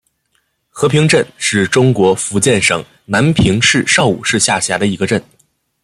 [0.71, 5.23] 和平镇是中国福建省南平市邵武市下辖的一个镇。